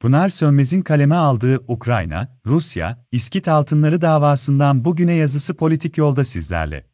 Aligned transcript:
Pınar 0.00 0.28
Sönmez'in 0.28 0.82
kaleme 0.82 1.14
aldığı 1.14 1.64
Ukrayna, 1.68 2.28
Rusya, 2.46 3.04
İskit 3.12 3.48
altınları 3.48 4.02
davasından 4.02 4.84
bugüne 4.84 5.14
yazısı 5.14 5.54
politik 5.54 5.98
yolda 5.98 6.24
sizlerle. 6.24 6.84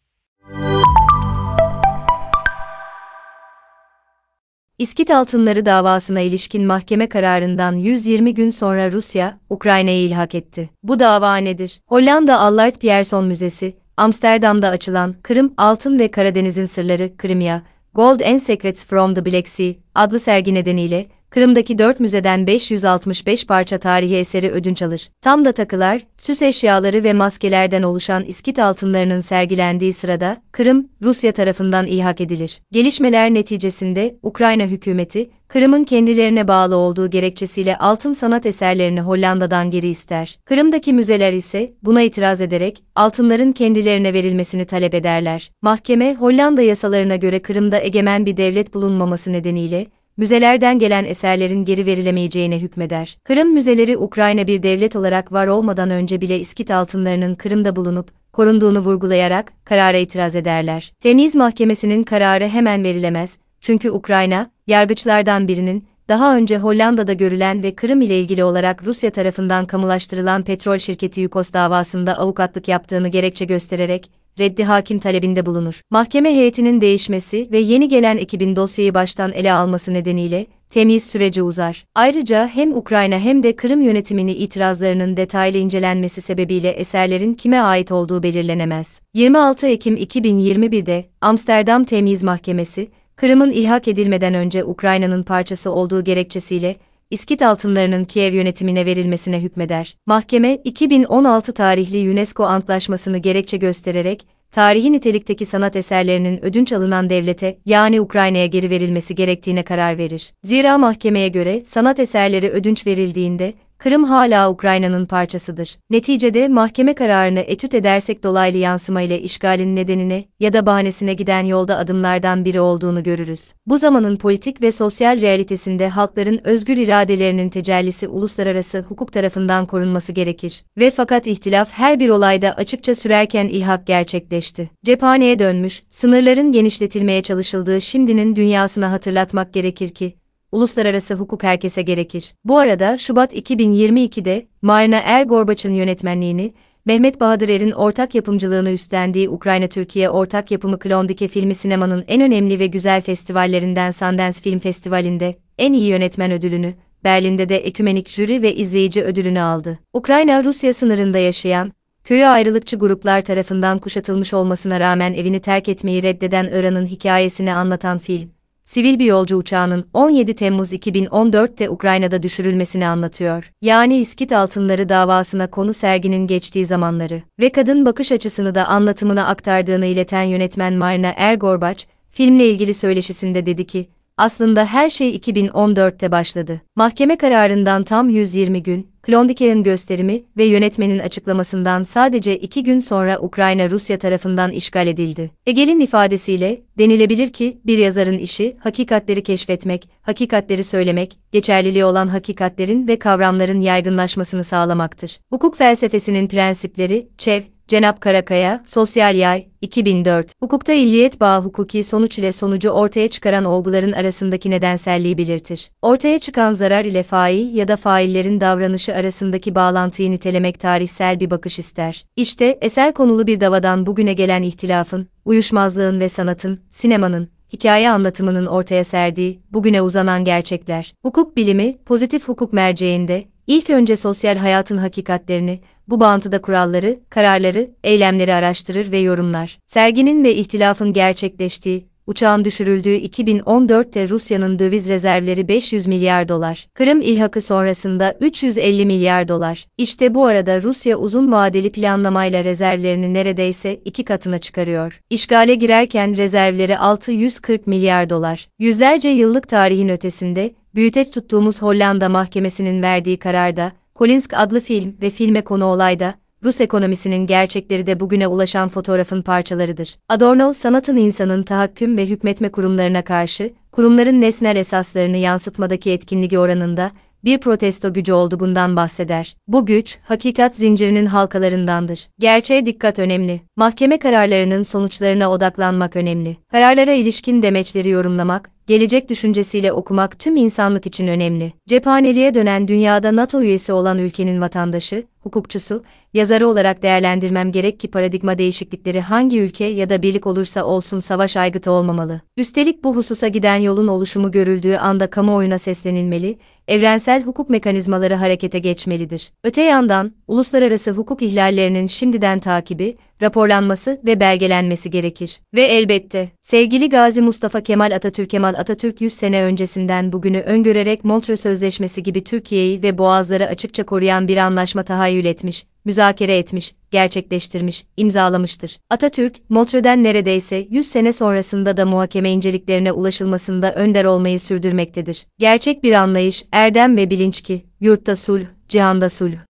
İskit 4.78 5.10
altınları 5.10 5.66
davasına 5.66 6.20
ilişkin 6.20 6.66
mahkeme 6.66 7.08
kararından 7.08 7.72
120 7.72 8.34
gün 8.34 8.50
sonra 8.50 8.92
Rusya, 8.92 9.40
Ukrayna'yı 9.50 10.04
ilhak 10.06 10.34
etti. 10.34 10.70
Bu 10.82 10.98
dava 10.98 11.36
nedir? 11.36 11.80
Hollanda 11.86 12.40
Allard 12.40 12.76
Pierson 12.76 13.24
Müzesi, 13.24 13.76
Amsterdam'da 13.96 14.68
açılan 14.68 15.14
Kırım, 15.22 15.54
Altın 15.56 15.98
ve 15.98 16.10
Karadeniz'in 16.10 16.66
Sırları, 16.66 17.12
Crimea, 17.22 17.62
Gold 17.94 18.20
and 18.20 18.38
Secrets 18.38 18.86
from 18.86 19.14
the 19.14 19.26
Black 19.26 19.48
Sea 19.48 19.74
adlı 19.94 20.18
sergi 20.18 20.54
nedeniyle 20.54 21.06
Kırım'daki 21.34 21.78
4 21.78 22.00
müzeden 22.00 22.46
565 22.46 23.46
parça 23.46 23.78
tarihi 23.78 24.16
eseri 24.16 24.50
ödünç 24.50 24.82
alır. 24.82 25.10
Tam 25.20 25.44
da 25.44 25.52
takılar, 25.52 26.02
süs 26.18 26.42
eşyaları 26.42 27.04
ve 27.04 27.12
maskelerden 27.12 27.82
oluşan 27.82 28.24
iskit 28.24 28.58
altınlarının 28.58 29.20
sergilendiği 29.20 29.92
sırada 29.92 30.42
Kırım, 30.52 30.88
Rusya 31.02 31.32
tarafından 31.32 31.86
ihak 31.86 32.20
edilir. 32.20 32.60
Gelişmeler 32.72 33.34
neticesinde 33.34 34.16
Ukrayna 34.22 34.62
hükümeti, 34.62 35.30
Kırım'ın 35.48 35.84
kendilerine 35.84 36.48
bağlı 36.48 36.76
olduğu 36.76 37.10
gerekçesiyle 37.10 37.78
altın 37.78 38.12
sanat 38.12 38.46
eserlerini 38.46 39.00
Hollanda'dan 39.00 39.70
geri 39.70 39.88
ister. 39.88 40.38
Kırım'daki 40.44 40.92
müzeler 40.92 41.32
ise 41.32 41.72
buna 41.82 42.02
itiraz 42.02 42.40
ederek 42.40 42.82
altınların 42.94 43.52
kendilerine 43.52 44.12
verilmesini 44.12 44.64
talep 44.64 44.94
ederler. 44.94 45.50
Mahkeme 45.62 46.14
Hollanda 46.14 46.62
yasalarına 46.62 47.16
göre 47.16 47.42
Kırım'da 47.42 47.80
egemen 47.80 48.26
bir 48.26 48.36
devlet 48.36 48.74
bulunmaması 48.74 49.32
nedeniyle 49.32 49.86
müzelerden 50.16 50.78
gelen 50.78 51.04
eserlerin 51.04 51.64
geri 51.64 51.86
verilemeyeceğine 51.86 52.58
hükmeder. 52.58 53.18
Kırım 53.24 53.52
müzeleri 53.52 53.98
Ukrayna 53.98 54.46
bir 54.46 54.62
devlet 54.62 54.96
olarak 54.96 55.32
var 55.32 55.46
olmadan 55.46 55.90
önce 55.90 56.20
bile 56.20 56.40
İskit 56.40 56.70
altınlarının 56.70 57.34
Kırım'da 57.34 57.76
bulunup 57.76 58.10
korunduğunu 58.32 58.78
vurgulayarak 58.78 59.52
karara 59.64 59.96
itiraz 59.96 60.36
ederler. 60.36 60.92
Temiz 61.00 61.36
Mahkemesi'nin 61.36 62.02
kararı 62.02 62.48
hemen 62.48 62.84
verilemez 62.84 63.38
çünkü 63.60 63.90
Ukrayna, 63.90 64.50
yargıçlardan 64.66 65.48
birinin 65.48 65.84
daha 66.08 66.36
önce 66.36 66.58
Hollanda'da 66.58 67.12
görülen 67.12 67.62
ve 67.62 67.74
Kırım 67.74 68.00
ile 68.00 68.20
ilgili 68.20 68.44
olarak 68.44 68.86
Rusya 68.86 69.10
tarafından 69.10 69.66
kamulaştırılan 69.66 70.42
petrol 70.42 70.78
şirketi 70.78 71.20
Yukos 71.20 71.52
davasında 71.52 72.18
avukatlık 72.18 72.68
yaptığını 72.68 73.08
gerekçe 73.08 73.44
göstererek 73.44 74.10
reddi 74.38 74.64
hakim 74.64 74.98
talebinde 74.98 75.46
bulunur. 75.46 75.80
Mahkeme 75.90 76.34
heyetinin 76.34 76.80
değişmesi 76.80 77.48
ve 77.52 77.58
yeni 77.58 77.88
gelen 77.88 78.16
ekibin 78.16 78.56
dosyayı 78.56 78.94
baştan 78.94 79.32
ele 79.32 79.52
alması 79.52 79.94
nedeniyle 79.94 80.46
temyiz 80.70 81.06
süreci 81.06 81.42
uzar. 81.42 81.84
Ayrıca 81.94 82.48
hem 82.48 82.76
Ukrayna 82.76 83.18
hem 83.18 83.42
de 83.42 83.56
Kırım 83.56 83.82
yönetimini 83.82 84.32
itirazlarının 84.32 85.16
detaylı 85.16 85.58
incelenmesi 85.58 86.20
sebebiyle 86.20 86.70
eserlerin 86.70 87.34
kime 87.34 87.60
ait 87.60 87.92
olduğu 87.92 88.22
belirlenemez. 88.22 89.00
26 89.14 89.66
Ekim 89.66 89.96
2021'de 89.96 91.04
Amsterdam 91.20 91.84
Temyiz 91.84 92.22
Mahkemesi, 92.22 92.88
Kırım'ın 93.16 93.50
ilhak 93.50 93.88
edilmeden 93.88 94.34
önce 94.34 94.64
Ukrayna'nın 94.64 95.22
parçası 95.22 95.70
olduğu 95.70 96.04
gerekçesiyle 96.04 96.76
İskit 97.14 97.42
altınlarının 97.42 98.04
Kiev 98.04 98.34
yönetimine 98.34 98.86
verilmesine 98.86 99.40
hükmeder. 99.40 99.96
Mahkeme, 100.06 100.54
2016 100.64 101.54
tarihli 101.54 102.10
UNESCO 102.10 102.44
Antlaşması'nı 102.44 103.18
gerekçe 103.18 103.56
göstererek, 103.56 104.26
tarihi 104.50 104.92
nitelikteki 104.92 105.46
sanat 105.46 105.76
eserlerinin 105.76 106.44
ödünç 106.44 106.72
alınan 106.72 107.10
devlete, 107.10 107.58
yani 107.66 108.00
Ukrayna'ya 108.00 108.46
geri 108.46 108.70
verilmesi 108.70 109.14
gerektiğine 109.14 109.62
karar 109.62 109.98
verir. 109.98 110.32
Zira 110.42 110.78
mahkemeye 110.78 111.28
göre 111.28 111.62
sanat 111.66 111.98
eserleri 111.98 112.50
ödünç 112.50 112.86
verildiğinde, 112.86 113.54
Kırım 113.84 114.04
hala 114.04 114.50
Ukrayna'nın 114.50 115.06
parçasıdır. 115.06 115.78
Neticede 115.90 116.48
mahkeme 116.48 116.94
kararını 116.94 117.40
etüt 117.40 117.74
edersek 117.74 118.22
dolaylı 118.22 118.58
yansıma 118.58 119.02
ile 119.02 119.20
işgalin 119.20 119.76
nedenine 119.76 120.24
ya 120.40 120.52
da 120.52 120.66
bahanesine 120.66 121.14
giden 121.14 121.44
yolda 121.44 121.76
adımlardan 121.76 122.44
biri 122.44 122.60
olduğunu 122.60 123.02
görürüz. 123.02 123.52
Bu 123.66 123.78
zamanın 123.78 124.16
politik 124.16 124.62
ve 124.62 124.72
sosyal 124.72 125.20
realitesinde 125.20 125.88
halkların 125.88 126.40
özgür 126.44 126.76
iradelerinin 126.76 127.48
tecellisi 127.48 128.08
uluslararası 128.08 128.84
hukuk 128.88 129.12
tarafından 129.12 129.66
korunması 129.66 130.12
gerekir. 130.12 130.64
Ve 130.78 130.90
fakat 130.90 131.26
ihtilaf 131.26 131.70
her 131.72 132.00
bir 132.00 132.08
olayda 132.08 132.52
açıkça 132.52 132.94
sürerken 132.94 133.48
ilhak 133.48 133.86
gerçekleşti. 133.86 134.70
Cephaneye 134.84 135.38
dönmüş, 135.38 135.82
sınırların 135.90 136.52
genişletilmeye 136.52 137.22
çalışıldığı 137.22 137.80
şimdinin 137.80 138.36
dünyasına 138.36 138.92
hatırlatmak 138.92 139.54
gerekir 139.54 139.88
ki, 139.88 140.14
uluslararası 140.54 141.14
hukuk 141.14 141.42
herkese 141.42 141.82
gerekir. 141.82 142.34
Bu 142.44 142.58
arada 142.58 142.98
Şubat 142.98 143.34
2022'de 143.34 144.46
Marina 144.62 144.98
Er 145.04 145.26
yönetmenliğini, 145.70 146.54
Mehmet 146.86 147.20
Bahadır 147.20 147.48
Er'in 147.48 147.70
ortak 147.70 148.14
yapımcılığını 148.14 148.70
üstlendiği 148.70 149.28
Ukrayna-Türkiye 149.28 150.10
ortak 150.10 150.50
yapımı 150.50 150.78
Klondike 150.78 151.28
filmi 151.28 151.54
sinemanın 151.54 152.04
en 152.08 152.22
önemli 152.22 152.58
ve 152.58 152.66
güzel 152.66 153.00
festivallerinden 153.00 153.90
Sundance 153.90 154.40
Film 154.40 154.58
Festivali'nde 154.58 155.36
en 155.58 155.72
iyi 155.72 155.88
yönetmen 155.88 156.32
ödülünü, 156.32 156.74
Berlin'de 157.04 157.48
de 157.48 157.56
ekümenik 157.56 158.08
jüri 158.08 158.42
ve 158.42 158.54
izleyici 158.54 159.02
ödülünü 159.02 159.40
aldı. 159.40 159.78
Ukrayna-Rusya 159.92 160.72
sınırında 160.72 161.18
yaşayan, 161.18 161.72
köyü 162.04 162.26
ayrılıkçı 162.26 162.76
gruplar 162.76 163.20
tarafından 163.20 163.78
kuşatılmış 163.78 164.34
olmasına 164.34 164.80
rağmen 164.80 165.14
evini 165.14 165.40
terk 165.40 165.68
etmeyi 165.68 166.02
reddeden 166.02 166.48
Iran'ın 166.52 166.86
hikayesini 166.86 167.54
anlatan 167.54 167.98
film, 167.98 168.30
sivil 168.64 168.98
bir 168.98 169.04
yolcu 169.04 169.36
uçağının 169.36 169.86
17 169.92 170.34
Temmuz 170.34 170.72
2014'te 170.72 171.70
Ukrayna'da 171.70 172.22
düşürülmesini 172.22 172.86
anlatıyor. 172.86 173.50
Yani 173.62 173.98
İskit 173.98 174.32
altınları 174.32 174.88
davasına 174.88 175.50
konu 175.50 175.74
serginin 175.74 176.26
geçtiği 176.26 176.66
zamanları 176.66 177.22
ve 177.40 177.52
kadın 177.52 177.86
bakış 177.86 178.12
açısını 178.12 178.54
da 178.54 178.66
anlatımına 178.66 179.26
aktardığını 179.26 179.86
ileten 179.86 180.22
yönetmen 180.22 180.74
Marina 180.74 181.12
Ergorbaç, 181.16 181.86
filmle 182.10 182.50
ilgili 182.50 182.74
söyleşisinde 182.74 183.46
dedi 183.46 183.66
ki, 183.66 183.88
aslında 184.16 184.64
her 184.64 184.90
şey 184.90 185.16
2014'te 185.16 186.10
başladı. 186.10 186.60
Mahkeme 186.76 187.16
kararından 187.16 187.82
tam 187.82 188.08
120 188.08 188.62
gün, 188.62 188.93
Klondike'nin 189.06 189.62
gösterimi 189.62 190.22
ve 190.36 190.44
yönetmenin 190.44 190.98
açıklamasından 190.98 191.82
sadece 191.82 192.38
iki 192.38 192.62
gün 192.62 192.80
sonra 192.80 193.18
Ukrayna 193.20 193.70
Rusya 193.70 193.98
tarafından 193.98 194.50
işgal 194.50 194.86
edildi. 194.86 195.30
Egel'in 195.46 195.80
ifadesiyle, 195.80 196.62
denilebilir 196.78 197.32
ki, 197.32 197.58
bir 197.66 197.78
yazarın 197.78 198.18
işi, 198.18 198.56
hakikatleri 198.58 199.22
keşfetmek, 199.22 199.88
hakikatleri 200.02 200.64
söylemek, 200.64 201.18
geçerliliği 201.32 201.84
olan 201.84 202.08
hakikatlerin 202.08 202.88
ve 202.88 202.98
kavramların 202.98 203.60
yaygınlaşmasını 203.60 204.44
sağlamaktır. 204.44 205.20
Hukuk 205.30 205.56
felsefesinin 205.56 206.28
prensipleri, 206.28 207.08
Çev, 207.18 207.42
Cenap 207.68 208.00
Karakaya, 208.00 208.62
Sosyal 208.64 209.14
Yay, 209.14 209.46
2004. 209.60 210.32
Hukukta 210.42 210.72
illiyet 210.72 211.20
bağı 211.20 211.42
hukuki 211.42 211.84
sonuç 211.84 212.18
ile 212.18 212.32
sonucu 212.32 212.70
ortaya 212.70 213.08
çıkaran 213.08 213.44
olguların 213.44 213.92
arasındaki 213.92 214.50
nedenselliği 214.50 215.18
belirtir. 215.18 215.70
Ortaya 215.82 216.18
çıkan 216.18 216.52
zarar 216.52 216.84
ile 216.84 217.02
fail 217.02 217.54
ya 217.54 217.68
da 217.68 217.76
faillerin 217.76 218.40
davranışı 218.40 218.94
arasındaki 218.94 219.54
bağlantıyı 219.54 220.10
nitelemek 220.10 220.60
tarihsel 220.60 221.20
bir 221.20 221.30
bakış 221.30 221.58
ister. 221.58 222.04
İşte 222.16 222.58
eser 222.60 222.94
konulu 222.94 223.26
bir 223.26 223.40
davadan 223.40 223.86
bugüne 223.86 224.12
gelen 224.12 224.42
ihtilafın, 224.42 225.08
uyuşmazlığın 225.24 226.00
ve 226.00 226.08
sanatın, 226.08 226.60
sinemanın, 226.70 227.28
hikaye 227.52 227.90
anlatımının 227.90 228.46
ortaya 228.46 228.84
serdiği, 228.84 229.40
bugüne 229.52 229.82
uzanan 229.82 230.24
gerçekler. 230.24 230.94
Hukuk 231.02 231.36
bilimi, 231.36 231.76
pozitif 231.86 232.28
hukuk 232.28 232.52
merceğinde, 232.52 233.24
ilk 233.46 233.70
önce 233.70 233.96
sosyal 233.96 234.36
hayatın 234.36 234.76
hakikatlerini, 234.76 235.60
bu 235.88 236.00
bağıntıda 236.00 236.40
kuralları, 236.40 236.98
kararları, 237.10 237.70
eylemleri 237.84 238.34
araştırır 238.34 238.92
ve 238.92 238.98
yorumlar. 238.98 239.58
Serginin 239.66 240.24
ve 240.24 240.34
ihtilafın 240.34 240.92
gerçekleştiği, 240.92 241.86
uçağın 242.06 242.44
düşürüldüğü 242.44 242.96
2014'te 242.96 244.08
Rusya'nın 244.08 244.58
döviz 244.58 244.88
rezervleri 244.88 245.48
500 245.48 245.86
milyar 245.86 246.28
dolar. 246.28 246.68
Kırım 246.74 247.00
ilhakı 247.00 247.40
sonrasında 247.40 248.16
350 248.20 248.86
milyar 248.86 249.28
dolar. 249.28 249.66
İşte 249.78 250.14
bu 250.14 250.26
arada 250.26 250.62
Rusya 250.62 250.96
uzun 250.96 251.32
vadeli 251.32 251.72
planlamayla 251.72 252.44
rezervlerini 252.44 253.14
neredeyse 253.14 253.80
iki 253.84 254.04
katına 254.04 254.38
çıkarıyor. 254.38 255.00
İşgale 255.10 255.54
girerken 255.54 256.16
rezervleri 256.16 256.78
640 256.78 257.66
milyar 257.66 258.10
dolar. 258.10 258.48
Yüzlerce 258.58 259.08
yıllık 259.08 259.48
tarihin 259.48 259.88
ötesinde, 259.88 260.54
büyüteç 260.74 261.10
tuttuğumuz 261.10 261.62
Hollanda 261.62 262.08
mahkemesinin 262.08 262.82
verdiği 262.82 263.16
kararda, 263.16 263.72
Kolinsk 263.94 264.32
adlı 264.36 264.60
film 264.60 264.96
ve 265.02 265.10
filme 265.10 265.44
konu 265.44 265.64
olayda, 265.64 266.14
Rus 266.44 266.60
ekonomisinin 266.60 267.26
gerçekleri 267.26 267.86
de 267.86 268.00
bugüne 268.00 268.26
ulaşan 268.26 268.68
fotoğrafın 268.68 269.22
parçalarıdır. 269.22 269.96
Adorno, 270.08 270.52
sanatın 270.52 270.96
insanın 270.96 271.42
tahakküm 271.42 271.96
ve 271.96 272.06
hükmetme 272.06 272.48
kurumlarına 272.48 273.02
karşı, 273.02 273.52
kurumların 273.72 274.20
nesnel 274.20 274.56
esaslarını 274.56 275.16
yansıtmadaki 275.16 275.90
etkinliği 275.90 276.38
oranında, 276.38 276.90
bir 277.24 277.38
protesto 277.38 277.92
gücü 277.92 278.12
olduğundan 278.12 278.76
bahseder. 278.76 279.36
Bu 279.48 279.66
güç, 279.66 279.98
hakikat 280.04 280.56
zincirinin 280.56 281.06
halkalarındandır. 281.06 282.08
Gerçeğe 282.18 282.66
dikkat 282.66 282.98
önemli. 282.98 283.40
Mahkeme 283.56 283.98
kararlarının 283.98 284.62
sonuçlarına 284.62 285.30
odaklanmak 285.30 285.96
önemli. 285.96 286.36
Kararlara 286.50 286.92
ilişkin 286.92 287.42
demeçleri 287.42 287.88
yorumlamak, 287.88 288.50
gelecek 288.66 289.08
düşüncesiyle 289.10 289.72
okumak 289.72 290.18
tüm 290.18 290.36
insanlık 290.36 290.86
için 290.86 291.08
önemli. 291.08 291.52
Cephaneliğe 291.66 292.34
dönen 292.34 292.68
dünyada 292.68 293.16
NATO 293.16 293.42
üyesi 293.42 293.72
olan 293.72 293.98
ülkenin 293.98 294.40
vatandaşı, 294.40 295.04
hukukçusu, 295.24 295.84
yazarı 296.14 296.48
olarak 296.48 296.82
değerlendirmem 296.82 297.52
gerek 297.52 297.80
ki 297.80 297.90
paradigma 297.90 298.38
değişiklikleri 298.38 299.00
hangi 299.00 299.40
ülke 299.40 299.64
ya 299.64 299.88
da 299.88 300.02
birlik 300.02 300.26
olursa 300.26 300.64
olsun 300.64 300.98
savaş 300.98 301.36
aygıtı 301.36 301.70
olmamalı. 301.70 302.20
Üstelik 302.36 302.84
bu 302.84 302.96
hususa 302.96 303.28
giden 303.28 303.56
yolun 303.56 303.88
oluşumu 303.88 304.30
görüldüğü 304.30 304.76
anda 304.76 305.10
kamuoyuna 305.10 305.58
seslenilmeli, 305.58 306.38
evrensel 306.68 307.22
hukuk 307.22 307.50
mekanizmaları 307.50 308.14
harekete 308.14 308.58
geçmelidir. 308.58 309.32
Öte 309.44 309.62
yandan, 309.62 310.12
uluslararası 310.28 310.90
hukuk 310.90 311.22
ihlallerinin 311.22 311.86
şimdiden 311.86 312.40
takibi, 312.40 312.96
raporlanması 313.22 314.00
ve 314.04 314.20
belgelenmesi 314.20 314.90
gerekir. 314.90 315.40
Ve 315.54 315.62
elbette, 315.62 316.30
sevgili 316.42 316.88
Gazi 316.88 317.22
Mustafa 317.22 317.60
Kemal 317.60 317.94
Atatürk 317.94 318.30
Kemal 318.30 318.54
Atatürk 318.54 319.00
100 319.00 319.12
sene 319.12 319.42
öncesinden 319.42 320.12
bugünü 320.12 320.40
öngörerek 320.40 321.04
Montreux 321.04 321.40
Sözleşmesi 321.40 322.02
gibi 322.02 322.24
Türkiye'yi 322.24 322.82
ve 322.82 322.98
boğazları 322.98 323.46
açıkça 323.46 323.86
koruyan 323.86 324.28
bir 324.28 324.36
anlaşma 324.36 324.82
tahayyül 325.14 325.24
etmiş, 325.24 325.66
müzakere 325.84 326.38
etmiş, 326.38 326.74
gerçekleştirmiş, 326.90 327.84
imzalamıştır. 327.96 328.78
Atatürk, 328.90 329.34
Montreux'den 329.48 330.02
neredeyse 330.02 330.66
100 330.70 330.86
sene 330.86 331.12
sonrasında 331.12 331.76
da 331.76 331.86
muhakeme 331.86 332.30
inceliklerine 332.30 332.92
ulaşılmasında 332.92 333.74
önder 333.74 334.04
olmayı 334.04 334.40
sürdürmektedir. 334.40 335.26
Gerçek 335.38 335.82
bir 335.82 335.92
anlayış, 335.92 336.44
erdem 336.52 336.96
ve 336.96 337.10
bilinç 337.10 337.40
ki, 337.40 337.64
yurtta 337.80 338.16
sulh, 338.16 338.44
cihanda 338.68 339.08
sulh. 339.08 339.44